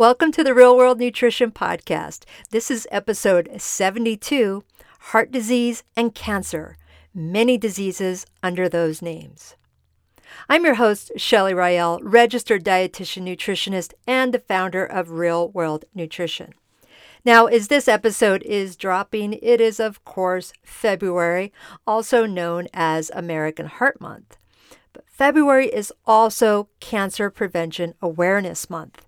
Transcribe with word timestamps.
Welcome 0.00 0.32
to 0.32 0.42
the 0.42 0.54
Real 0.54 0.78
World 0.78 0.98
Nutrition 0.98 1.50
Podcast. 1.50 2.24
This 2.48 2.70
is 2.70 2.88
episode 2.90 3.50
72 3.58 4.64
Heart 4.98 5.30
Disease 5.30 5.82
and 5.94 6.14
Cancer, 6.14 6.78
many 7.14 7.58
diseases 7.58 8.24
under 8.42 8.66
those 8.66 9.02
names. 9.02 9.56
I'm 10.48 10.64
your 10.64 10.76
host, 10.76 11.12
Shelly 11.16 11.52
Rael, 11.52 12.00
registered 12.00 12.64
dietitian 12.64 13.24
nutritionist 13.24 13.92
and 14.06 14.32
the 14.32 14.38
founder 14.38 14.86
of 14.86 15.10
Real 15.10 15.50
World 15.50 15.84
Nutrition. 15.94 16.54
Now, 17.22 17.44
as 17.44 17.68
this 17.68 17.86
episode 17.86 18.42
is 18.44 18.76
dropping, 18.76 19.34
it 19.34 19.60
is, 19.60 19.78
of 19.78 20.02
course, 20.06 20.54
February, 20.62 21.52
also 21.86 22.24
known 22.24 22.68
as 22.72 23.10
American 23.12 23.66
Heart 23.66 24.00
Month. 24.00 24.38
But 24.94 25.04
February 25.10 25.66
is 25.66 25.92
also 26.06 26.70
Cancer 26.80 27.28
Prevention 27.28 27.92
Awareness 28.00 28.70
Month 28.70 29.04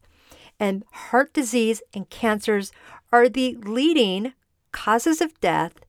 and 0.63 0.85
heart 0.93 1.35
disease 1.35 1.83
and 1.93 2.09
cancers 2.09 2.71
are 3.13 3.29
the 3.29 3.57
leading 3.65 4.33
causes 4.71 5.21
of 5.21 5.41
death 5.41 5.81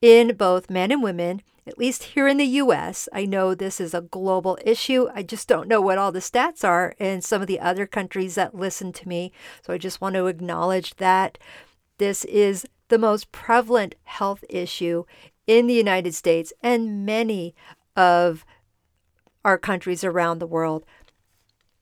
in 0.00 0.34
both 0.36 0.70
men 0.70 0.90
and 0.90 1.02
women, 1.02 1.42
at 1.66 1.76
least 1.76 2.02
here 2.02 2.26
in 2.26 2.38
the 2.38 2.46
US. 2.62 3.10
I 3.12 3.26
know 3.26 3.54
this 3.54 3.78
is 3.78 3.92
a 3.92 4.00
global 4.00 4.56
issue. 4.64 5.08
I 5.14 5.22
just 5.22 5.46
don't 5.46 5.68
know 5.68 5.82
what 5.82 5.98
all 5.98 6.12
the 6.12 6.20
stats 6.20 6.64
are 6.64 6.94
in 6.98 7.20
some 7.20 7.42
of 7.42 7.46
the 7.46 7.60
other 7.60 7.86
countries 7.86 8.36
that 8.36 8.54
listen 8.54 8.90
to 8.94 9.06
me. 9.06 9.32
So 9.60 9.74
I 9.74 9.78
just 9.78 10.00
want 10.00 10.14
to 10.14 10.28
acknowledge 10.28 10.96
that 10.96 11.36
this 11.98 12.24
is 12.24 12.66
the 12.88 12.98
most 12.98 13.30
prevalent 13.32 13.96
health 14.04 14.44
issue 14.48 15.04
in 15.46 15.66
the 15.66 15.74
United 15.74 16.14
States 16.14 16.54
and 16.62 17.04
many 17.04 17.54
of 17.94 18.46
our 19.44 19.58
countries 19.58 20.04
around 20.04 20.38
the 20.38 20.46
world. 20.46 20.86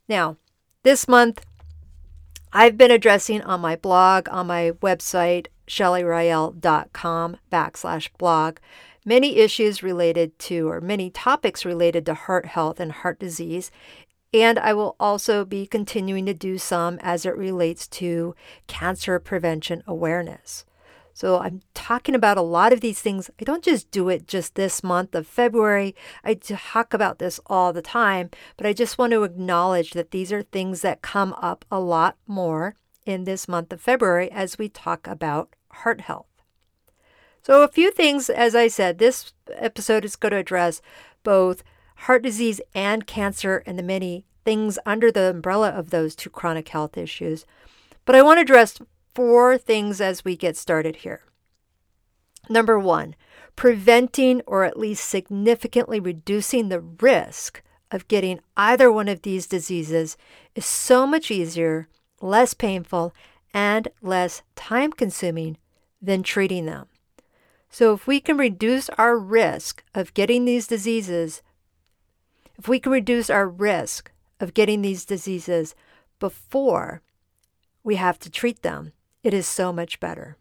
Now, 0.09 0.37
this 0.83 1.07
month, 1.07 1.45
I've 2.57 2.79
been 2.79 2.93
addressing 2.93 3.43
on 3.43 3.61
my 3.61 3.75
blog, 3.75 4.29
on 4.29 4.47
my 4.47 4.71
website, 4.81 5.49
shellyrael.com 5.67 7.37
backslash 7.51 8.11
blog, 8.17 8.59
many 9.05 9.39
issues 9.39 9.83
related 9.83 10.39
to, 10.39 10.69
or 10.69 10.81
many 10.81 11.11
topics 11.11 11.65
related 11.65 12.07
to 12.07 12.15
heart 12.15 12.47
health 12.47 12.79
and 12.79 12.93
heart 12.93 13.19
disease. 13.19 13.73
And 14.33 14.57
I 14.61 14.73
will 14.73 14.95
also 15.01 15.45
be 15.45 15.67
continuing 15.67 16.27
to 16.27 16.35
do 16.35 16.57
some 16.57 17.01
as 17.03 17.27
it 17.27 17.37
relates 17.37 17.89
to 17.89 18.37
cancer 18.69 19.19
prevention 19.19 19.83
awareness. 19.89 20.65
So 21.15 21.39
I'm 21.39 21.63
talking 21.75 22.17
about 22.17 22.37
a 22.37 22.43
lot 22.43 22.73
of 22.73 22.81
these 22.81 23.01
things. 23.01 23.31
I 23.41 23.45
don't 23.45 23.63
just 23.63 23.91
do 23.93 24.09
it 24.09 24.27
just 24.27 24.57
this 24.57 24.83
month 24.83 25.15
of 25.15 25.29
February. 25.29 25.95
I 26.25 26.35
talk 26.35 26.93
about 26.93 27.21
this 27.21 27.39
all 27.47 27.73
the 27.73 27.83
time, 27.83 28.31
but 28.57 28.67
I 28.67 28.73
just 28.73 28.99
want 28.99 29.13
to 29.13 29.23
acknowledge 29.23 29.93
that 29.93 30.11
these 30.11 30.33
are 30.33 30.43
things 30.43 30.83
that 30.83 31.03
come 31.03 31.33
up 31.35 31.65
a 31.71 31.79
lot 31.79 32.17
more 32.27 32.75
in 33.07 33.25
this 33.25 33.47
month 33.47 33.73
of 33.73 33.81
February 33.81 34.31
as 34.33 34.59
we 34.59 34.69
talk 34.69 35.07
about 35.07 35.55
heart 35.71 36.03
health. 36.03 36.27
So, 37.43 37.63
a 37.63 37.69
few 37.69 37.93
things, 37.93 38.29
as 38.29 38.57
I 38.57 38.69
said, 38.69 38.99
this 38.99 39.33
episode 39.55 40.05
is 40.05 40.17
going 40.17 40.33
to 40.33 40.39
address 40.39 40.81
both 41.23 41.63
heart 41.97 42.23
disease 42.23 42.61
and 42.75 43.07
cancer 43.07 43.63
and 43.67 43.79
the 43.79 43.83
many 43.83 44.25
things 44.45 44.79
under 44.85 45.13
the 45.13 45.31
umbrella 45.31 45.71
of 45.71 45.91
those 45.91 46.17
two 46.17 46.31
chronic 46.31 46.69
health 46.69 46.97
issues. 46.97 47.47
But 48.05 48.17
I 48.17 48.23
want 48.23 48.39
to 48.39 48.43
address 48.43 48.79
four 49.15 49.57
things 49.59 50.01
as 50.01 50.25
we 50.25 50.37
get 50.37 50.57
started 50.57 50.97
here. 50.97 51.23
Number 52.49 52.79
one, 52.79 53.15
preventing 53.57 54.43
or 54.47 54.65
at 54.65 54.79
least 54.79 55.09
significantly 55.09 56.01
reducing 56.01 56.69
the 56.69 56.81
risk 56.81 57.63
of 57.91 58.09
getting 58.09 58.41
either 58.57 58.91
one 58.91 59.09
of 59.09 59.23
these 59.23 59.47
diseases 59.47 60.17
is 60.55 60.67
so 60.67 61.07
much 61.07 61.31
easier, 61.31 61.89
less 62.21 62.53
painful, 62.53 63.15
and 63.53 63.89
less 64.03 64.43
time 64.57 64.93
consuming 64.93 65.57
than 66.03 66.23
treating 66.23 66.67
them. 66.67 66.87
So, 67.71 67.93
if 67.93 68.07
we 68.07 68.21
can 68.21 68.37
reduce 68.37 68.89
our 68.91 69.17
risk 69.19 69.83
of 69.95 70.15
getting 70.15 70.45
these 70.45 70.67
diseases, 70.67 71.43
if 72.59 72.69
we 72.69 72.79
can 72.79 72.93
reduce 72.93 73.31
our 73.31 73.49
risk 73.49 74.11
of 74.39 74.55
getting 74.55 74.83
these 74.83 75.05
diseases 75.05 75.75
before 76.21 77.03
we 77.83 77.97
have 77.97 78.19
to 78.21 78.31
treat 78.31 78.63
them, 78.63 78.93
it 79.25 79.35
is 79.35 79.49
so 79.49 79.73
much 79.73 79.99
better. 79.99 80.37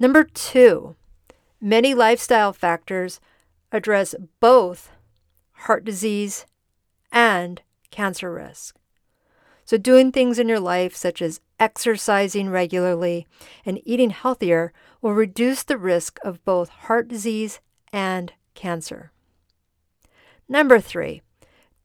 Number 0.00 0.24
two, 0.24 0.96
many 1.60 1.94
lifestyle 1.94 2.52
factors 2.52 3.20
address 3.70 4.14
both 4.40 4.90
heart 5.52 5.84
disease 5.84 6.46
and 7.12 7.62
cancer 7.90 8.32
risk. 8.32 8.76
So, 9.64 9.76
doing 9.76 10.10
things 10.10 10.40
in 10.40 10.48
your 10.48 10.58
life, 10.58 10.96
such 10.96 11.22
as 11.22 11.40
exercising 11.60 12.50
regularly 12.50 13.28
and 13.64 13.80
eating 13.84 14.10
healthier, 14.10 14.72
will 15.00 15.12
reduce 15.12 15.62
the 15.62 15.78
risk 15.78 16.18
of 16.24 16.44
both 16.44 16.68
heart 16.68 17.06
disease 17.06 17.60
and 17.92 18.32
cancer. 18.54 19.12
Number 20.48 20.80
three, 20.80 21.22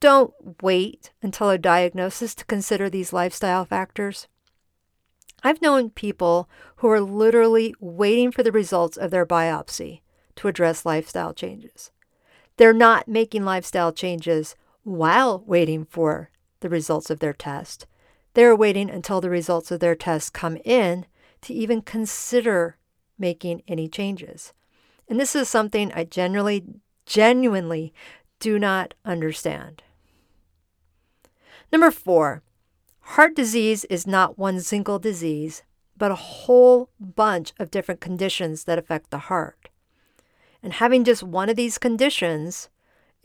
don't 0.00 0.32
wait 0.62 1.12
until 1.22 1.50
a 1.50 1.58
diagnosis 1.58 2.34
to 2.36 2.44
consider 2.44 2.90
these 2.90 3.12
lifestyle 3.12 3.64
factors. 3.64 4.26
I've 5.42 5.62
known 5.62 5.90
people 5.90 6.48
who 6.76 6.88
are 6.88 7.00
literally 7.00 7.74
waiting 7.80 8.32
for 8.32 8.42
the 8.42 8.52
results 8.52 8.96
of 8.96 9.10
their 9.10 9.26
biopsy 9.26 10.00
to 10.36 10.48
address 10.48 10.86
lifestyle 10.86 11.32
changes. 11.32 11.90
They're 12.56 12.72
not 12.72 13.06
making 13.06 13.44
lifestyle 13.44 13.92
changes 13.92 14.56
while 14.82 15.44
waiting 15.46 15.84
for 15.84 16.30
the 16.60 16.68
results 16.68 17.10
of 17.10 17.20
their 17.20 17.32
test. 17.32 17.86
They're 18.34 18.56
waiting 18.56 18.90
until 18.90 19.20
the 19.20 19.30
results 19.30 19.70
of 19.70 19.80
their 19.80 19.94
test 19.94 20.32
come 20.32 20.58
in 20.64 21.06
to 21.42 21.54
even 21.54 21.82
consider 21.82 22.76
making 23.18 23.62
any 23.68 23.88
changes. 23.88 24.52
And 25.08 25.18
this 25.18 25.34
is 25.36 25.48
something 25.48 25.92
I 25.92 26.04
generally, 26.04 26.64
genuinely 27.06 27.92
do 28.40 28.58
not 28.58 28.94
understand. 29.04 29.82
Number 31.72 31.90
four, 31.90 32.42
Heart 33.12 33.36
disease 33.36 33.86
is 33.86 34.06
not 34.06 34.38
one 34.38 34.60
single 34.60 34.98
disease, 34.98 35.62
but 35.96 36.10
a 36.10 36.14
whole 36.14 36.90
bunch 37.00 37.54
of 37.58 37.70
different 37.70 38.02
conditions 38.02 38.64
that 38.64 38.78
affect 38.78 39.10
the 39.10 39.18
heart. 39.18 39.70
And 40.62 40.74
having 40.74 41.04
just 41.04 41.22
one 41.22 41.48
of 41.48 41.56
these 41.56 41.78
conditions 41.78 42.68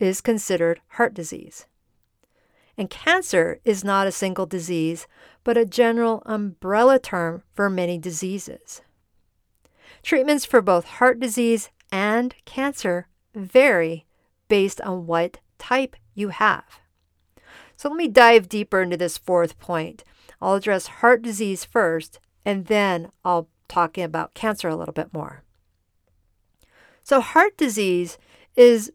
is 0.00 0.22
considered 0.22 0.80
heart 0.96 1.12
disease. 1.12 1.66
And 2.78 2.88
cancer 2.88 3.60
is 3.62 3.84
not 3.84 4.06
a 4.06 4.12
single 4.12 4.46
disease, 4.46 5.06
but 5.44 5.58
a 5.58 5.66
general 5.66 6.22
umbrella 6.24 6.98
term 6.98 7.42
for 7.52 7.68
many 7.68 7.98
diseases. 7.98 8.80
Treatments 10.02 10.46
for 10.46 10.62
both 10.62 10.86
heart 10.86 11.20
disease 11.20 11.68
and 11.92 12.34
cancer 12.46 13.06
vary 13.34 14.06
based 14.48 14.80
on 14.80 15.06
what 15.06 15.40
type 15.58 15.94
you 16.14 16.30
have. 16.30 16.80
So 17.76 17.88
let 17.88 17.96
me 17.96 18.08
dive 18.08 18.48
deeper 18.48 18.82
into 18.82 18.96
this 18.96 19.18
fourth 19.18 19.58
point. 19.58 20.04
I'll 20.40 20.54
address 20.54 20.86
heart 20.86 21.22
disease 21.22 21.64
first, 21.64 22.20
and 22.44 22.66
then 22.66 23.10
I'll 23.24 23.48
talk 23.68 23.96
about 23.98 24.34
cancer 24.34 24.68
a 24.68 24.76
little 24.76 24.92
bit 24.92 25.12
more. 25.12 25.42
So, 27.02 27.20
heart 27.20 27.56
disease 27.56 28.18
is 28.56 28.92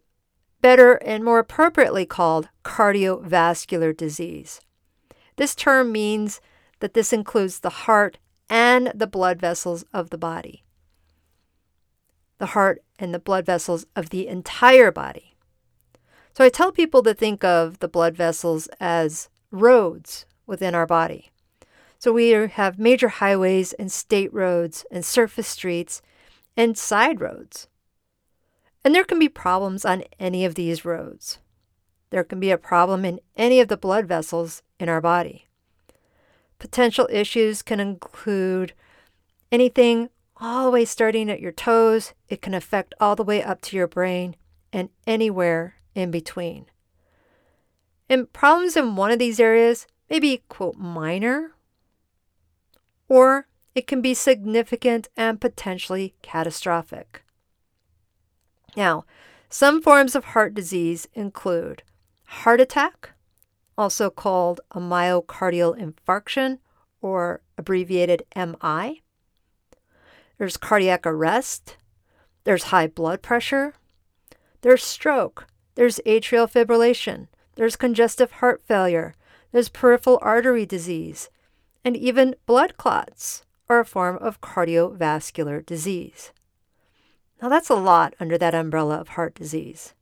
better 0.61 0.93
and 0.95 1.23
more 1.23 1.39
appropriately 1.39 2.05
called 2.05 2.49
cardiovascular 2.63 3.95
disease. 3.95 4.61
This 5.35 5.55
term 5.55 5.91
means 5.91 6.41
that 6.79 6.93
this 6.93 7.13
includes 7.13 7.59
the 7.59 7.69
heart 7.69 8.17
and 8.49 8.91
the 8.95 9.07
blood 9.07 9.39
vessels 9.39 9.85
of 9.93 10.09
the 10.09 10.17
body. 10.17 10.63
The 12.39 12.47
heart 12.47 12.83
and 12.97 13.13
the 13.13 13.19
blood 13.19 13.45
vessels 13.45 13.85
of 13.95 14.09
the 14.09 14.27
entire 14.27 14.91
body. 14.91 15.35
So 16.39 16.45
I 16.45 16.49
tell 16.49 16.71
people 16.71 17.03
to 17.03 17.13
think 17.13 17.43
of 17.43 17.79
the 17.79 17.89
blood 17.89 18.15
vessels 18.15 18.69
as 18.79 19.27
roads 19.51 20.25
within 20.47 20.73
our 20.73 20.87
body. 20.87 21.31
So 21.97 22.13
we 22.13 22.29
have 22.29 22.79
major 22.79 23.09
highways 23.09 23.73
and 23.73 23.91
state 23.91 24.33
roads 24.33 24.85
and 24.89 25.03
surface 25.03 25.49
streets 25.49 26.01
and 26.55 26.77
side 26.77 27.19
roads. 27.19 27.67
And 28.85 28.95
there 28.95 29.03
can 29.03 29.19
be 29.19 29.27
problems 29.27 29.83
on 29.83 30.05
any 30.17 30.45
of 30.45 30.55
these 30.55 30.85
roads. 30.85 31.39
There 32.09 32.23
can 32.23 32.39
be 32.39 32.51
a 32.51 32.57
problem 32.57 33.03
in 33.03 33.19
any 33.35 33.59
of 33.59 33.67
the 33.67 33.75
blood 33.75 34.05
vessels 34.05 34.61
in 34.79 34.87
our 34.87 35.01
body. 35.01 35.45
Potential 36.57 37.09
issues 37.11 37.61
can 37.61 37.81
include 37.81 38.71
anything 39.51 40.07
all 40.37 40.63
the 40.63 40.71
way 40.71 40.85
starting 40.85 41.29
at 41.29 41.41
your 41.41 41.51
toes. 41.51 42.13
It 42.29 42.41
can 42.41 42.53
affect 42.53 42.95
all 42.97 43.17
the 43.17 43.25
way 43.25 43.43
up 43.43 43.59
to 43.63 43.75
your 43.75 43.87
brain 43.87 44.37
and 44.71 44.87
anywhere 45.05 45.75
in 45.99 46.11
between. 46.11 46.65
And 48.09 48.31
problems 48.33 48.75
in 48.75 48.95
one 48.95 49.11
of 49.11 49.19
these 49.19 49.39
areas 49.39 49.85
may 50.09 50.19
be, 50.19 50.41
quote, 50.49 50.77
minor, 50.77 51.51
or 53.07 53.47
it 53.75 53.85
can 53.85 54.01
be 54.01 54.13
significant 54.13 55.09
and 55.15 55.39
potentially 55.39 56.15
catastrophic. 56.21 57.23
Now, 58.75 59.05
some 59.49 59.81
forms 59.81 60.15
of 60.15 60.25
heart 60.25 60.53
disease 60.53 61.07
include 61.13 61.83
heart 62.23 62.61
attack, 62.61 63.11
also 63.77 64.09
called 64.09 64.61
a 64.71 64.79
myocardial 64.79 65.77
infarction 65.77 66.59
or 67.01 67.41
abbreviated 67.57 68.23
MI. 68.35 69.01
There's 70.37 70.57
cardiac 70.57 71.05
arrest. 71.05 71.77
There's 72.43 72.65
high 72.65 72.87
blood 72.87 73.21
pressure. 73.21 73.73
There's 74.61 74.83
stroke. 74.83 75.47
There's 75.79 76.01
atrial 76.05 76.51
fibrillation. 76.51 77.27
There's 77.55 77.77
congestive 77.77 78.31
heart 78.31 78.61
failure. 78.61 79.15
There's 79.53 79.69
peripheral 79.69 80.19
artery 80.21 80.65
disease. 80.65 81.29
And 81.85 81.95
even 81.95 82.35
blood 82.45 82.75
clots 82.75 83.45
are 83.69 83.79
a 83.79 83.85
form 83.85 84.17
of 84.17 84.41
cardiovascular 84.41 85.65
disease. 85.65 86.33
Now, 87.41 87.47
that's 87.47 87.69
a 87.69 87.75
lot 87.75 88.13
under 88.19 88.37
that 88.37 88.53
umbrella 88.53 88.99
of 88.99 89.07
heart 89.15 89.33
disease. 89.35 89.93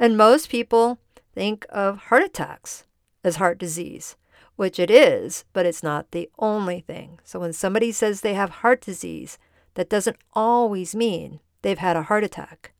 And 0.00 0.16
most 0.16 0.50
people 0.50 0.98
think 1.32 1.64
of 1.70 1.98
heart 2.08 2.24
attacks 2.24 2.82
as 3.22 3.36
heart 3.36 3.58
disease, 3.58 4.16
which 4.56 4.80
it 4.80 4.90
is, 4.90 5.44
but 5.52 5.64
it's 5.64 5.84
not 5.84 6.10
the 6.10 6.28
only 6.40 6.80
thing. 6.80 7.20
So 7.22 7.38
when 7.38 7.52
somebody 7.52 7.92
says 7.92 8.22
they 8.22 8.34
have 8.34 8.50
heart 8.50 8.80
disease, 8.80 9.38
that 9.74 9.88
doesn't 9.88 10.16
always 10.32 10.92
mean 10.92 11.38
they've 11.62 11.78
had 11.78 11.94
a 11.94 12.02
heart 12.02 12.24
attack. 12.24 12.71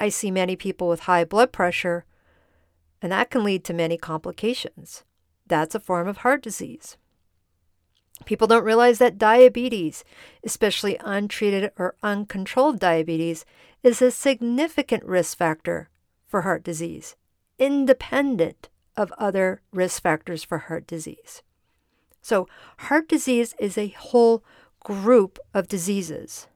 I 0.00 0.08
see 0.08 0.30
many 0.30 0.56
people 0.56 0.88
with 0.88 1.00
high 1.00 1.24
blood 1.24 1.52
pressure, 1.52 2.06
and 3.02 3.12
that 3.12 3.30
can 3.30 3.44
lead 3.44 3.64
to 3.64 3.74
many 3.74 3.98
complications. 3.98 5.04
That's 5.46 5.74
a 5.74 5.80
form 5.80 6.08
of 6.08 6.18
heart 6.18 6.42
disease. 6.42 6.96
People 8.24 8.46
don't 8.46 8.64
realize 8.64 8.98
that 8.98 9.18
diabetes, 9.18 10.02
especially 10.42 10.96
untreated 11.00 11.70
or 11.76 11.96
uncontrolled 12.02 12.80
diabetes, 12.80 13.44
is 13.82 14.00
a 14.00 14.10
significant 14.10 15.04
risk 15.04 15.36
factor 15.36 15.90
for 16.26 16.42
heart 16.42 16.64
disease, 16.64 17.14
independent 17.58 18.70
of 18.96 19.12
other 19.18 19.60
risk 19.70 20.02
factors 20.02 20.42
for 20.44 20.58
heart 20.58 20.86
disease. 20.86 21.42
So, 22.22 22.48
heart 22.78 23.08
disease 23.08 23.54
is 23.58 23.76
a 23.76 23.88
whole 23.88 24.42
group 24.82 25.38
of 25.52 25.68
diseases. 25.68 26.46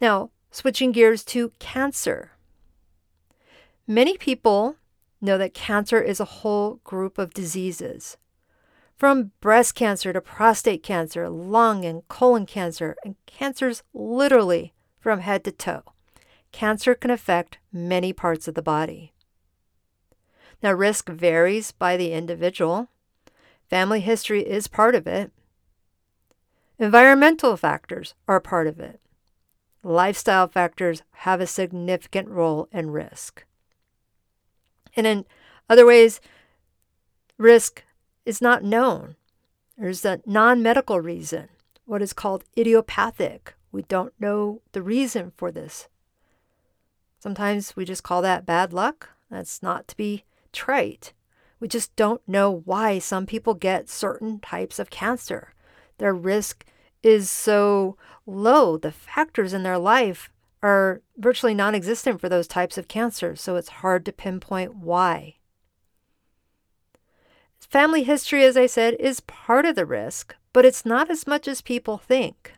Now, 0.00 0.30
switching 0.50 0.92
gears 0.92 1.24
to 1.24 1.52
cancer. 1.58 2.32
Many 3.86 4.16
people 4.16 4.76
know 5.20 5.38
that 5.38 5.54
cancer 5.54 6.00
is 6.00 6.20
a 6.20 6.24
whole 6.24 6.80
group 6.84 7.18
of 7.18 7.34
diseases. 7.34 8.16
From 8.96 9.32
breast 9.40 9.74
cancer 9.74 10.12
to 10.12 10.20
prostate 10.20 10.82
cancer, 10.82 11.28
lung 11.28 11.84
and 11.84 12.06
colon 12.08 12.46
cancer, 12.46 12.96
and 13.04 13.16
cancers 13.26 13.82
literally 13.94 14.74
from 14.98 15.20
head 15.20 15.44
to 15.44 15.52
toe. 15.52 15.82
Cancer 16.52 16.94
can 16.94 17.10
affect 17.10 17.58
many 17.72 18.12
parts 18.12 18.46
of 18.46 18.54
the 18.54 18.62
body. 18.62 19.12
Now, 20.62 20.72
risk 20.72 21.08
varies 21.08 21.72
by 21.72 21.96
the 21.96 22.12
individual. 22.12 22.88
Family 23.70 24.00
history 24.00 24.42
is 24.42 24.68
part 24.68 24.94
of 24.94 25.06
it. 25.06 25.32
Environmental 26.78 27.56
factors 27.56 28.14
are 28.28 28.40
part 28.40 28.66
of 28.66 28.78
it. 28.78 29.00
Lifestyle 29.82 30.46
factors 30.46 31.02
have 31.12 31.40
a 31.40 31.46
significant 31.46 32.28
role 32.28 32.68
in 32.70 32.90
risk. 32.90 33.44
And 34.94 35.06
in 35.06 35.24
other 35.68 35.86
ways, 35.86 36.20
risk 37.38 37.82
is 38.26 38.42
not 38.42 38.62
known. 38.62 39.16
There's 39.78 40.04
a 40.04 40.20
non 40.26 40.62
medical 40.62 41.00
reason, 41.00 41.48
what 41.86 42.02
is 42.02 42.12
called 42.12 42.44
idiopathic. 42.58 43.54
We 43.72 43.82
don't 43.82 44.12
know 44.20 44.60
the 44.72 44.82
reason 44.82 45.32
for 45.36 45.50
this. 45.50 45.88
Sometimes 47.18 47.76
we 47.76 47.84
just 47.84 48.02
call 48.02 48.20
that 48.22 48.44
bad 48.44 48.72
luck. 48.72 49.10
That's 49.30 49.62
not 49.62 49.88
to 49.88 49.96
be 49.96 50.24
trite. 50.52 51.12
We 51.60 51.68
just 51.68 51.94
don't 51.94 52.26
know 52.26 52.62
why 52.64 52.98
some 52.98 53.26
people 53.26 53.54
get 53.54 53.88
certain 53.88 54.40
types 54.40 54.78
of 54.78 54.90
cancer. 54.90 55.54
Their 55.98 56.14
risk 56.14 56.64
is 57.02 57.30
so 57.30 57.96
low. 58.26 58.76
The 58.76 58.92
factors 58.92 59.52
in 59.52 59.62
their 59.62 59.78
life 59.78 60.30
are 60.62 61.02
virtually 61.16 61.54
non 61.54 61.74
existent 61.74 62.20
for 62.20 62.28
those 62.28 62.46
types 62.46 62.76
of 62.76 62.88
cancer, 62.88 63.34
so 63.36 63.56
it's 63.56 63.68
hard 63.68 64.04
to 64.06 64.12
pinpoint 64.12 64.74
why. 64.74 65.36
Family 67.70 68.02
history, 68.02 68.42
as 68.42 68.56
I 68.56 68.66
said, 68.66 68.94
is 68.98 69.20
part 69.20 69.64
of 69.64 69.76
the 69.76 69.86
risk, 69.86 70.34
but 70.52 70.64
it's 70.64 70.84
not 70.84 71.08
as 71.08 71.24
much 71.24 71.46
as 71.46 71.62
people 71.62 71.98
think. 71.98 72.54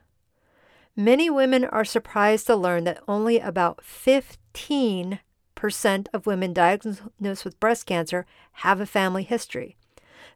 Many 0.96 1.28
women 1.28 1.64
are 1.66 1.84
surprised 1.84 2.46
to 2.46 2.56
learn 2.56 2.84
that 2.84 3.02
only 3.06 3.38
about 3.38 3.84
15 3.84 5.20
percent 5.54 6.08
of 6.12 6.26
women 6.26 6.52
diagnosed 6.52 7.44
with 7.44 7.60
breast 7.60 7.86
cancer 7.86 8.26
have 8.52 8.80
a 8.80 8.86
family 8.86 9.22
history. 9.22 9.76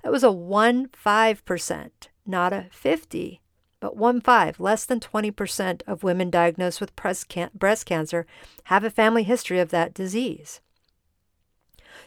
That 0.03 0.13
was 0.13 0.23
a 0.23 0.31
1 0.31 0.89
5%, 0.89 1.91
not 2.27 2.53
a 2.53 2.67
50, 2.71 3.41
but 3.81 3.97
1 3.97 4.21
5. 4.21 4.61
Less 4.61 4.85
than 4.85 5.01
20% 5.01 5.83
of 5.87 6.03
women 6.03 6.31
diagnosed 6.31 6.81
with 6.81 6.97
breast 6.97 7.87
cancer 7.87 8.27
have 8.65 8.85
a 8.85 8.91
family 8.91 9.23
history 9.23 9.61
of 9.61 9.71
that 9.71 9.95
disease. 9.95 10.61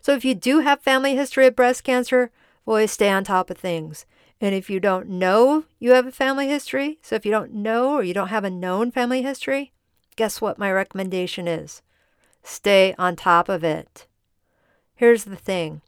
So 0.02 0.14
if 0.14 0.24
you 0.24 0.36
do 0.36 0.60
have 0.60 0.82
family 0.82 1.16
history 1.16 1.48
of 1.48 1.56
breast 1.56 1.84
cancer, 1.84 2.32
always 2.66 2.92
stay 2.92 3.10
on 3.10 3.24
top 3.24 3.50
of 3.50 3.58
things. 3.58 4.06
And 4.42 4.56
if 4.56 4.70
you 4.70 4.80
don't 4.80 5.10
know 5.10 5.66
you 5.80 5.92
have 5.92 6.08
a 6.08 6.12
family 6.12 6.48
history, 6.48 7.00
so 7.02 7.16
if 7.16 7.26
you 7.26 7.32
don't 7.32 7.54
know 7.54 7.94
or 7.94 8.04
you 8.04 8.14
don't 8.14 8.30
have 8.30 8.44
a 8.44 8.50
known 8.50 8.92
family 8.92 9.22
history, 9.22 9.74
guess 10.16 10.40
what 10.42 10.58
my 10.58 10.72
recommendation 10.72 11.48
is? 11.48 11.82
Stay 12.44 12.96
on 12.98 13.16
top 13.16 13.50
of 13.50 13.64
it. 13.64 14.08
Here's 14.96 15.26
the 15.26 15.36
thing 15.36 15.82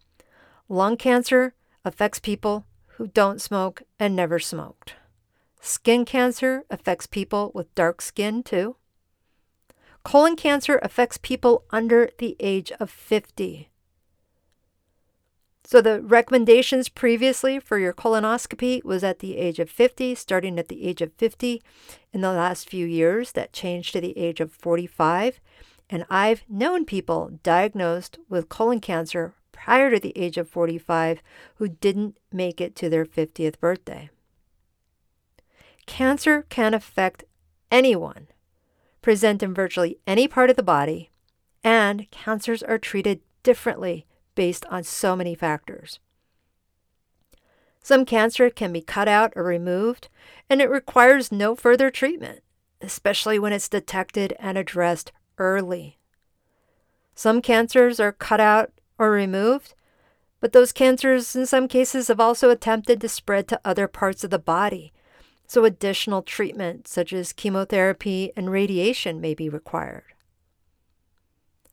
lung 0.70 0.98
cancer 0.98 1.54
affects 1.84 2.20
people 2.20 2.66
who 2.98 3.08
don't 3.08 3.42
smoke 3.42 3.84
and 4.00 4.16
never 4.16 4.40
smoked. 4.40 4.96
Skin 5.62 6.06
cancer 6.06 6.64
affects 6.72 7.06
people 7.06 7.52
with 7.54 7.74
dark 7.76 8.02
skin, 8.02 8.42
too. 8.42 8.78
Colon 10.04 10.36
cancer 10.36 10.80
affects 10.82 11.20
people 11.20 11.64
under 11.70 12.10
the 12.18 12.36
age 12.40 12.72
of 12.80 12.90
50. 12.90 13.70
So, 15.64 15.80
the 15.80 16.02
recommendations 16.02 16.90
previously 16.90 17.60
for 17.60 17.78
your 17.78 17.94
colonoscopy 17.94 18.84
was 18.84 19.04
at 19.04 19.20
the 19.20 19.38
age 19.38 19.60
of 19.60 19.70
50, 19.70 20.16
starting 20.16 20.58
at 20.58 20.68
the 20.68 20.84
age 20.84 21.02
of 21.02 21.14
50. 21.14 21.62
In 22.12 22.22
the 22.22 22.34
last 22.34 22.68
few 22.68 22.88
years, 22.88 23.34
that 23.34 23.54
changed 23.54 23.94
to 23.94 24.02
the 24.02 24.18
age 24.18 24.42
of 24.42 24.52
45. 24.52 25.40
And 25.92 26.06
I've 26.10 26.44
known 26.50 26.86
people 26.86 27.40
diagnosed 27.44 28.18
with 28.28 28.50
colon 28.50 28.80
cancer 28.80 29.36
prior 29.52 29.92
to 29.92 30.00
the 30.00 30.18
age 30.18 30.38
of 30.38 30.50
45 30.50 31.22
who 31.56 31.68
didn't 31.68 32.18
make 32.34 32.60
it 32.60 32.76
to 32.78 32.90
their 32.90 33.06
50th 33.06 33.60
birthday. 33.60 34.10
Cancer 35.86 36.44
can 36.50 36.74
affect 36.74 37.24
anyone, 37.70 38.28
present 39.02 39.44
in 39.44 39.54
virtually 39.54 39.98
any 40.06 40.28
part 40.28 40.50
of 40.50 40.56
the 40.56 40.64
body, 40.64 41.10
and 41.64 42.10
cancers 42.12 42.64
are 42.64 42.78
treated 42.78 43.22
differently 43.44 44.06
based 44.36 44.66
on 44.68 44.84
so 44.84 45.16
many 45.16 45.36
factors. 45.36 46.00
Some 47.84 48.06
cancer 48.06 48.50
can 48.50 48.72
be 48.72 48.82
cut 48.82 49.08
out 49.08 49.34
or 49.36 49.44
removed, 49.44 50.08
and 50.50 50.62
it 50.62 50.70
requires 50.70 51.32
no 51.32 51.56
further 51.56 51.90
treatment, 51.90 52.42
especially 52.80 53.40
when 53.40 53.54
it's 53.54 53.70
detected 53.70 54.36
and 54.40 54.58
addressed 54.58 55.12
early. 55.38 55.98
Some 57.16 57.42
cancers 57.42 58.00
are 58.00 58.12
cut 58.12 58.40
out 58.40 58.72
or 59.00 59.12
removed, 59.12 59.74
but 60.40 60.54
those 60.54 60.72
cancers, 60.72 61.36
in 61.36 61.46
some 61.46 61.68
cases, 61.68 62.08
have 62.08 62.20
also 62.20 62.50
attempted 62.50 63.02
to 63.02 63.10
spread 63.10 63.48
to 63.48 63.62
other 63.66 63.88
parts 63.88 64.24
of 64.24 64.30
the 64.30 64.40
body. 64.40 64.94
So, 65.52 65.66
additional 65.66 66.22
treatment, 66.22 66.88
such 66.88 67.12
as 67.12 67.34
chemotherapy 67.34 68.32
and 68.38 68.50
radiation, 68.50 69.20
may 69.20 69.34
be 69.34 69.50
required. 69.50 70.14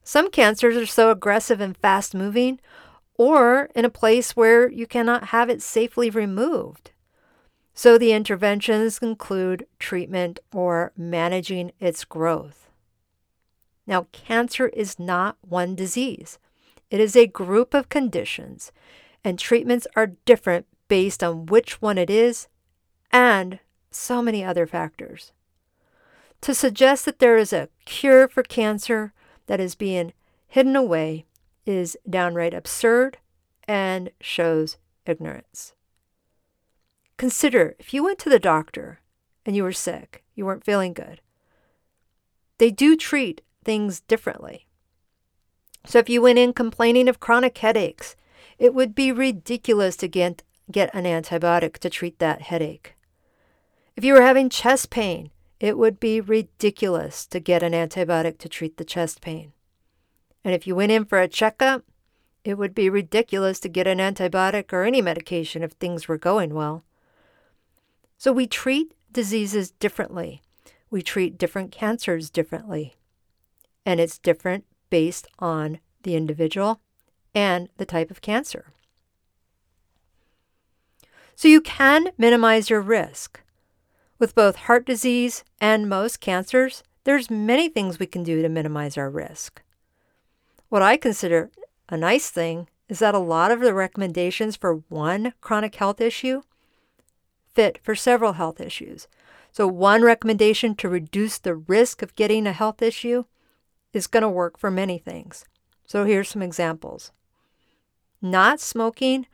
Some 0.02 0.32
cancers 0.32 0.76
are 0.76 0.84
so 0.84 1.12
aggressive 1.12 1.60
and 1.60 1.76
fast 1.76 2.12
moving, 2.12 2.58
or 3.14 3.70
in 3.76 3.84
a 3.84 3.88
place 3.88 4.34
where 4.34 4.68
you 4.68 4.84
cannot 4.84 5.26
have 5.26 5.48
it 5.48 5.62
safely 5.62 6.10
removed. 6.10 6.90
So, 7.72 7.98
the 7.98 8.10
interventions 8.10 8.98
include 8.98 9.64
treatment 9.78 10.40
or 10.52 10.90
managing 10.96 11.70
its 11.78 12.04
growth. 12.04 12.68
Now, 13.86 14.08
cancer 14.10 14.66
is 14.66 14.98
not 14.98 15.36
one 15.40 15.76
disease, 15.76 16.40
it 16.90 16.98
is 16.98 17.14
a 17.14 17.28
group 17.28 17.74
of 17.74 17.88
conditions, 17.88 18.72
and 19.22 19.38
treatments 19.38 19.86
are 19.94 20.16
different 20.24 20.66
based 20.88 21.22
on 21.22 21.46
which 21.46 21.80
one 21.80 21.96
it 21.96 22.10
is 22.10 22.48
and 23.12 23.60
so 23.90 24.22
many 24.22 24.44
other 24.44 24.66
factors. 24.66 25.32
To 26.42 26.54
suggest 26.54 27.04
that 27.04 27.18
there 27.18 27.36
is 27.36 27.52
a 27.52 27.68
cure 27.84 28.28
for 28.28 28.42
cancer 28.42 29.12
that 29.46 29.60
is 29.60 29.74
being 29.74 30.12
hidden 30.46 30.76
away 30.76 31.24
is 31.66 31.96
downright 32.08 32.54
absurd 32.54 33.18
and 33.66 34.10
shows 34.20 34.76
ignorance. 35.04 35.74
Consider 37.16 37.74
if 37.78 37.92
you 37.92 38.04
went 38.04 38.18
to 38.20 38.30
the 38.30 38.38
doctor 38.38 39.00
and 39.44 39.56
you 39.56 39.62
were 39.62 39.72
sick, 39.72 40.22
you 40.34 40.46
weren't 40.46 40.64
feeling 40.64 40.92
good. 40.92 41.20
They 42.58 42.70
do 42.70 42.96
treat 42.96 43.40
things 43.64 44.00
differently. 44.00 44.66
So 45.84 45.98
if 45.98 46.08
you 46.08 46.22
went 46.22 46.38
in 46.38 46.52
complaining 46.52 47.08
of 47.08 47.20
chronic 47.20 47.58
headaches, 47.58 48.14
it 48.58 48.74
would 48.74 48.94
be 48.94 49.10
ridiculous 49.12 49.96
to 49.96 50.08
get 50.08 50.42
an 50.70 51.04
antibiotic 51.04 51.78
to 51.78 51.90
treat 51.90 52.18
that 52.18 52.42
headache. 52.42 52.94
If 53.98 54.04
you 54.04 54.14
were 54.14 54.22
having 54.22 54.48
chest 54.48 54.90
pain, 54.90 55.32
it 55.58 55.76
would 55.76 55.98
be 55.98 56.20
ridiculous 56.20 57.26
to 57.26 57.40
get 57.40 57.64
an 57.64 57.72
antibiotic 57.72 58.38
to 58.38 58.48
treat 58.48 58.76
the 58.76 58.84
chest 58.84 59.20
pain. 59.20 59.50
And 60.44 60.54
if 60.54 60.68
you 60.68 60.76
went 60.76 60.92
in 60.92 61.04
for 61.04 61.20
a 61.20 61.26
checkup, 61.26 61.82
it 62.44 62.56
would 62.56 62.76
be 62.76 62.88
ridiculous 62.88 63.58
to 63.58 63.68
get 63.68 63.88
an 63.88 63.98
antibiotic 63.98 64.72
or 64.72 64.84
any 64.84 65.02
medication 65.02 65.64
if 65.64 65.72
things 65.72 66.06
were 66.06 66.16
going 66.16 66.54
well. 66.54 66.84
So 68.16 68.30
we 68.30 68.46
treat 68.46 68.94
diseases 69.10 69.72
differently. 69.72 70.42
We 70.90 71.02
treat 71.02 71.36
different 71.36 71.72
cancers 71.72 72.30
differently. 72.30 72.94
And 73.84 73.98
it's 73.98 74.16
different 74.16 74.64
based 74.90 75.26
on 75.40 75.80
the 76.04 76.14
individual 76.14 76.80
and 77.34 77.68
the 77.78 77.84
type 77.84 78.12
of 78.12 78.20
cancer. 78.20 78.72
So 81.34 81.48
you 81.48 81.60
can 81.60 82.10
minimize 82.16 82.70
your 82.70 82.80
risk. 82.80 83.42
With 84.18 84.34
both 84.34 84.56
heart 84.56 84.84
disease 84.84 85.44
and 85.60 85.88
most 85.88 86.20
cancers, 86.20 86.82
there's 87.04 87.30
many 87.30 87.68
things 87.68 87.98
we 87.98 88.06
can 88.06 88.24
do 88.24 88.42
to 88.42 88.48
minimize 88.48 88.98
our 88.98 89.08
risk. 89.08 89.62
What 90.68 90.82
I 90.82 90.96
consider 90.96 91.50
a 91.88 91.96
nice 91.96 92.28
thing 92.28 92.68
is 92.88 92.98
that 92.98 93.14
a 93.14 93.18
lot 93.18 93.52
of 93.52 93.60
the 93.60 93.72
recommendations 93.72 94.56
for 94.56 94.82
one 94.88 95.34
chronic 95.40 95.76
health 95.76 96.00
issue 96.00 96.42
fit 97.54 97.78
for 97.82 97.94
several 97.94 98.34
health 98.34 98.60
issues. 98.60 99.06
So, 99.52 99.66
one 99.66 100.02
recommendation 100.02 100.74
to 100.76 100.88
reduce 100.88 101.38
the 101.38 101.54
risk 101.54 102.02
of 102.02 102.14
getting 102.14 102.46
a 102.46 102.52
health 102.52 102.82
issue 102.82 103.24
is 103.92 104.06
going 104.06 104.22
to 104.22 104.28
work 104.28 104.58
for 104.58 104.70
many 104.70 104.98
things. 104.98 105.44
So, 105.86 106.04
here's 106.04 106.28
some 106.28 106.42
examples. 106.42 107.12
Not 108.20 108.60
smoking 108.60 109.26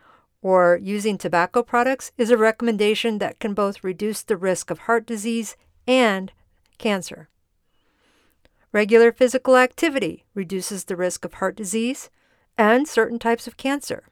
or 0.44 0.78
using 0.82 1.16
tobacco 1.16 1.62
products 1.62 2.12
is 2.18 2.30
a 2.30 2.36
recommendation 2.36 3.16
that 3.16 3.40
can 3.40 3.54
both 3.54 3.82
reduce 3.82 4.22
the 4.22 4.36
risk 4.36 4.70
of 4.70 4.80
heart 4.80 5.06
disease 5.06 5.56
and 5.86 6.30
cancer. 6.76 7.30
Regular 8.70 9.10
physical 9.10 9.56
activity 9.56 10.26
reduces 10.34 10.84
the 10.84 10.96
risk 10.96 11.24
of 11.24 11.34
heart 11.34 11.56
disease 11.56 12.10
and 12.58 12.86
certain 12.86 13.18
types 13.18 13.46
of 13.46 13.56
cancer. 13.56 14.04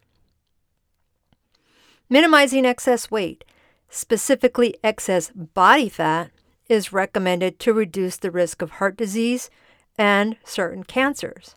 Minimizing 2.08 2.64
excess 2.64 3.10
weight, 3.10 3.44
specifically 3.90 4.74
excess 4.82 5.30
body 5.34 5.90
fat, 5.90 6.30
is 6.66 6.94
recommended 6.94 7.58
to 7.58 7.74
reduce 7.74 8.16
the 8.16 8.30
risk 8.30 8.62
of 8.62 8.70
heart 8.70 8.96
disease 8.96 9.50
and 9.98 10.38
certain 10.44 10.82
cancers. 10.82 11.56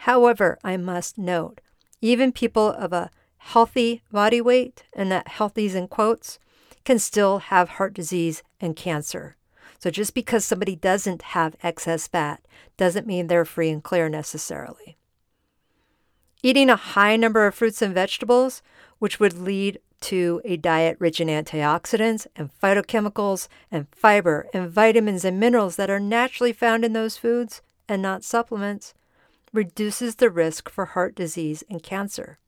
However, 0.00 0.58
I 0.62 0.76
must 0.76 1.16
note, 1.16 1.62
even 2.02 2.30
people 2.30 2.68
of 2.68 2.92
a 2.92 3.10
healthy 3.38 4.02
body 4.10 4.40
weight, 4.40 4.84
and 4.92 5.10
that 5.10 5.28
healthy 5.28 5.66
is 5.66 5.74
in 5.74 5.88
quotes, 5.88 6.38
can 6.84 6.98
still 6.98 7.38
have 7.38 7.70
heart 7.70 7.94
disease 7.94 8.42
and 8.60 8.76
cancer. 8.76 9.36
So 9.78 9.90
just 9.90 10.14
because 10.14 10.44
somebody 10.44 10.76
doesn't 10.76 11.22
have 11.22 11.56
excess 11.62 12.06
fat 12.08 12.42
doesn't 12.76 13.06
mean 13.06 13.26
they're 13.26 13.44
free 13.44 13.70
and 13.70 13.82
clear 13.82 14.08
necessarily. 14.08 14.96
Eating 16.42 16.70
a 16.70 16.76
high 16.76 17.16
number 17.16 17.46
of 17.46 17.54
fruits 17.54 17.82
and 17.82 17.94
vegetables, 17.94 18.62
which 18.98 19.18
would 19.18 19.38
lead 19.38 19.80
to 20.00 20.40
a 20.44 20.56
diet 20.56 20.96
rich 21.00 21.20
in 21.20 21.28
antioxidants 21.28 22.26
and 22.36 22.50
phytochemicals 22.62 23.48
and 23.70 23.86
fiber 23.90 24.46
and 24.52 24.70
vitamins 24.70 25.24
and 25.24 25.40
minerals 25.40 25.76
that 25.76 25.90
are 25.90 26.00
naturally 26.00 26.52
found 26.52 26.84
in 26.84 26.92
those 26.92 27.16
foods 27.16 27.62
and 27.88 28.02
not 28.02 28.22
supplements, 28.22 28.94
reduces 29.52 30.16
the 30.16 30.30
risk 30.30 30.68
for 30.68 30.86
heart 30.86 31.14
disease 31.14 31.64
and 31.70 31.82
cancer. 31.82 32.38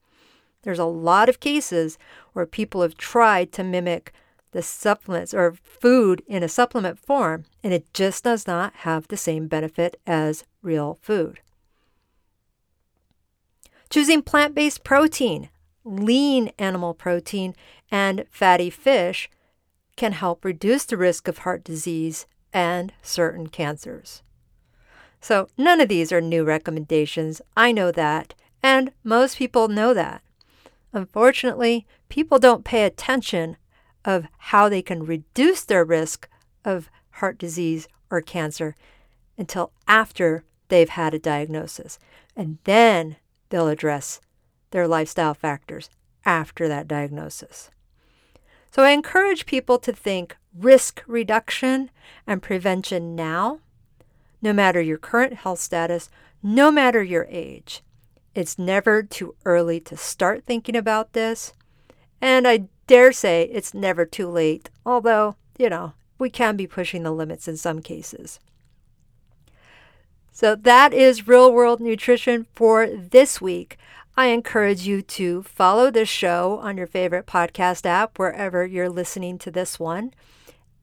There's 0.63 0.79
a 0.79 0.85
lot 0.85 1.29
of 1.29 1.41
cases 1.41 1.99
where 2.33 2.47
people 2.47 2.83
have 2.83 2.97
tried 2.97 3.53
to 3.53 3.65
mimic 3.65 4.13
the 4.53 4.63
supplements 4.63 5.35
or 5.35 5.55
food 5.63 6.23
in 6.27 6.43
a 6.43 6.49
supplement 6.49 6.99
form, 6.99 7.45
and 7.63 7.73
it 7.73 7.93
just 7.93 8.25
does 8.25 8.47
not 8.47 8.73
have 8.77 9.09
the 9.09 9.17
same 9.17 9.47
benefit 9.47 10.01
as 10.07 10.45
real 10.63 10.99
food. 11.03 11.41
Choosing 13.91 14.23
plant 14.23 14.55
based 14.55 14.85
protein, 14.85 15.49
lean 15.85 16.51
animal 16.59 16.95
protein, 16.95 17.55
and 17.91 18.25
fatty 18.31 18.71
fish 18.71 19.31
can 19.97 20.13
help 20.13 20.45
reduce 20.45 20.85
the 20.85 20.97
risk 20.97 21.29
of 21.29 21.39
heart 21.39 21.65
disease 21.65 22.27
and 22.53 22.93
certain 23.03 23.49
cancers. 23.49 24.23
So, 25.21 25.49
none 25.59 25.81
of 25.81 25.89
these 25.89 26.13
are 26.13 26.21
new 26.21 26.45
recommendations. 26.45 27.41
I 27.57 27.73
know 27.73 27.91
that, 27.91 28.35
and 28.63 28.93
most 29.03 29.37
people 29.37 29.69
know 29.69 29.93
that. 29.95 30.23
Unfortunately, 30.93 31.87
people 32.09 32.39
don't 32.39 32.65
pay 32.65 32.85
attention 32.85 33.57
of 34.05 34.27
how 34.39 34.69
they 34.69 34.83
can 34.83 35.05
reduce 35.05 35.65
their 35.65 35.85
risk 35.85 36.29
of 36.65 36.89
heart 37.13 37.39
disease 37.39 37.89
or 38.11 38.21
cancer 38.21 38.75
until 39.37 39.73
after 39.87 40.45
they've 40.69 40.89
had 40.89 41.15
a 41.15 41.19
diagnosis. 41.19 41.99
And 42.37 42.59
then 42.65 43.17
they'll 43.51 43.69
address 43.69 44.21
their 44.71 44.89
lifestyle 44.89 45.35
factors 45.35 45.91
after 46.25 46.69
that 46.69 46.89
diagnosis. 46.89 47.71
So 48.71 48.83
I 48.83 48.91
encourage 48.91 49.47
people 49.47 49.79
to 49.79 49.93
think 49.93 50.37
risk 50.57 51.03
reduction 51.07 51.91
and 52.27 52.43
prevention 52.43 53.15
now, 53.15 53.61
no 54.43 54.53
matter 54.53 54.81
your 54.81 54.99
current 54.99 55.35
health 55.35 55.59
status, 55.59 56.11
no 56.43 56.71
matter 56.71 57.03
your 57.03 57.27
age. 57.31 57.83
It's 58.39 58.57
never 58.57 59.03
too 59.03 59.35
early 59.45 59.81
to 59.81 59.97
start 59.97 60.45
thinking 60.47 60.77
about 60.77 61.13
this. 61.13 61.53
And 62.21 62.47
I 62.47 62.69
dare 62.87 63.11
say 63.11 63.51
it's 63.53 63.75
never 63.75 64.05
too 64.05 64.29
late, 64.29 64.71
although, 64.87 65.35
you 65.59 65.69
know, 65.69 65.95
we 66.21 66.31
can 66.31 66.57
be 66.57 66.69
pushing 66.69 67.03
the 67.03 67.11
limits 67.11 67.49
in 67.49 67.57
some 67.57 67.83
cases. 67.83 68.39
So 70.31 70.55
that 70.55 70.95
is 70.95 71.27
real 71.27 71.53
world 71.53 71.81
nutrition 71.81 72.47
for 72.55 72.87
this 72.87 73.41
week. 73.41 73.77
I 74.17 74.27
encourage 74.27 74.87
you 74.87 75.03
to 75.03 75.43
follow 75.43 75.91
this 75.91 76.09
show 76.09 76.61
on 76.63 76.77
your 76.77 76.87
favorite 76.87 77.27
podcast 77.27 77.87
app, 77.87 78.21
wherever 78.21 78.65
you're 78.65 78.89
listening 78.89 79.39
to 79.39 79.51
this 79.51 79.81
one, 79.81 80.15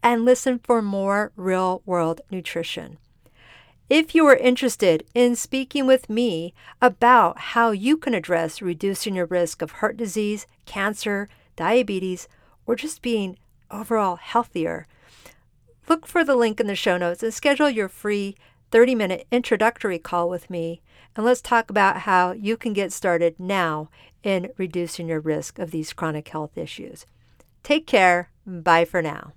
and 0.03 0.25
listen 0.25 0.59
for 0.59 0.81
more 0.81 1.31
real 1.38 1.83
world 1.85 2.19
nutrition. 2.29 2.97
If 3.89 4.15
you 4.15 4.25
are 4.25 4.36
interested 4.36 5.06
in 5.13 5.36
speaking 5.36 5.86
with 5.86 6.10
me 6.10 6.56
about 6.82 7.38
how 7.38 7.70
you 7.70 7.98
can 7.98 8.15
address 8.15 8.60
reducing 8.60 9.13
your 9.13 9.27
risk 9.27 9.62
of 9.62 9.74
heart 9.74 9.96
disease, 9.96 10.48
cancer, 10.65 11.30
diabetes, 11.56 12.27
or 12.65 12.75
just 12.75 13.04
being 13.04 13.38
overall 13.70 14.15
healthier, 14.15 14.88
look 15.88 16.08
for 16.08 16.24
the 16.24 16.36
link 16.36 16.60
in 16.60 16.65
the 16.65 16.75
show 16.75 16.98
notes 16.98 17.22
and 17.22 17.32
schedule 17.32 17.70
your 17.70 17.88
free 17.88 18.36
30 18.72 18.96
minute 18.96 19.27
introductory 19.32 20.00
call 20.00 20.30
with 20.30 20.50
me. 20.50 20.82
And 21.15 21.24
let's 21.24 21.42
talk 21.42 21.70
about 21.70 21.98
how 22.01 22.32
you 22.32 22.58
can 22.58 22.74
get 22.74 22.92
started 22.92 23.36
now 23.39 23.92
in 24.24 24.50
reducing 24.58 25.08
your 25.08 25.20
risk 25.20 25.60
of 25.60 25.70
these 25.70 25.94
chronic 25.94 26.27
health 26.30 26.58
issues. 26.58 27.06
Take 27.62 27.86
care. 27.86 28.32
Bye 28.48 28.86
for 28.86 29.04
now. 29.04 29.34